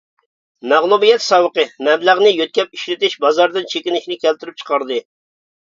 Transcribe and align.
مەغلۇبىيەت 0.71 1.23
ساۋىقى: 1.25 1.65
مەبلەغنى 1.87 2.31
يۆتكەپ 2.37 2.73
ئىشلىتىش 2.79 3.15
بازاردىن 3.27 3.71
چېكىنىشنى 3.75 4.19
كەلتۈرۈپ 4.25 4.63
چىقاردى. 4.65 4.99